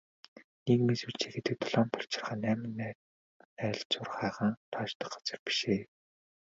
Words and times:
Нийгмийн 0.65 0.99
сүлжээ 0.99 1.31
гэдэг 1.35 1.55
долоон 1.61 1.87
булчирхай, 1.91 2.35
найман 2.41 2.73
найлзуурхайгаа 2.79 4.51
тоочдог 4.71 5.09
газар 5.13 5.39
биш 5.45 5.59
ээ. 5.73 5.81